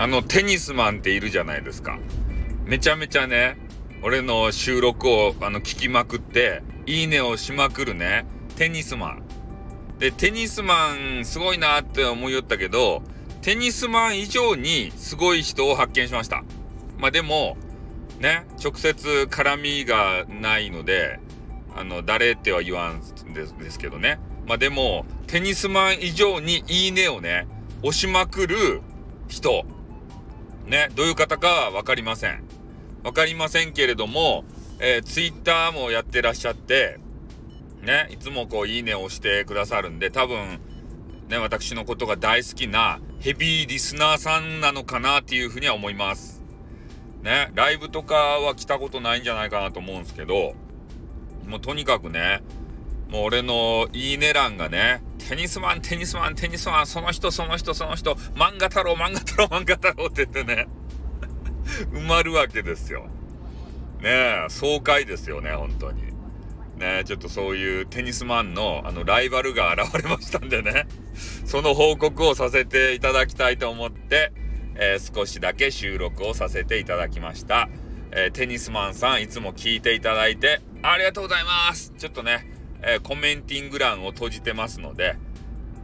[0.00, 1.98] あのテニスマンっているじゃないですか。
[2.64, 3.58] めちゃめちゃね、
[4.00, 8.24] 俺の収録をあの聞きまくって、いいねをしまくるね、
[8.54, 9.22] テニスマン。
[9.98, 13.02] で、テニスマンすごいなって思いよったけど、
[13.42, 16.44] テニスマン以上にすごい人を発見しました。
[16.96, 17.56] まあでも、
[18.20, 21.18] ね、直接絡みがないので、
[21.74, 23.00] あの、誰っては言わん
[23.34, 24.20] ですですけどね。
[24.46, 27.48] まあでも、テニスマン以上にいいねをね、
[27.82, 28.80] 押しまくる
[29.26, 29.66] 人。
[30.68, 32.44] ね、どういう方かはわかりません。
[33.02, 34.44] わかりませんけれども、
[34.80, 37.00] えー、ツイッターもやってらっしゃって、
[37.82, 40.60] ね、いつもこう、いいねを押してくださるんで、多分、
[41.28, 46.42] ね、私のことが大好きなヘビーリスナーさんなのかなっていうふうには思います。
[47.22, 50.54] ね、ライブとかは来たことないんじゃないかなと思うんですけど、
[51.46, 52.42] もうとにかくね、
[53.08, 60.68] もう俺のいいね欄がね、テニスマン、テニスマン、テニスマン、その人、その人、その人、漫画太郎、漫画太郎、漫画太郎って言ってね、
[61.92, 63.08] 埋まるわけですよ。
[64.00, 66.04] ねえ、爽快ですよね、本当に。
[66.78, 70.86] ねちょっとそういうテニスマンのあのライバルが現れましたんでね、
[71.44, 74.32] その報告をさせていただきたいと思って、
[74.76, 77.68] えー、少しだけ収録をさせていただきました。
[78.12, 85.16] えー、テニスマンさんいつも聞いていただいてありがとうございますちょっとね、え、コメンティング欄を閉じてますので、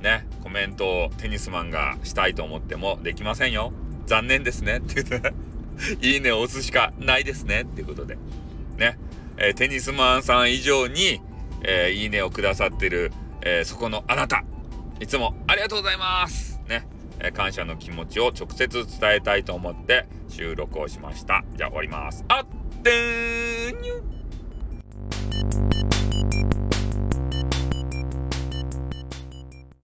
[0.00, 3.72] ね、コメントをテニスマンがしたいと思ってもできませんよ。
[4.06, 4.78] 残念ですね。
[4.78, 5.32] って言って、
[6.06, 7.62] いいねを押すしかないですね。
[7.62, 8.16] っていうことで。
[8.76, 8.98] ね、
[9.38, 11.20] えー、テニスマンさん以上に、
[11.66, 14.44] えいいねをくださってる、えそこのあなた、
[15.00, 16.60] いつもありがとうございます。
[16.68, 16.86] ね。
[17.20, 21.44] え感謝の気持ちを直接伝えたいと思って収録をしました。
[21.56, 22.24] じゃあ終わります。
[22.28, 22.46] あっ
[22.82, 23.23] て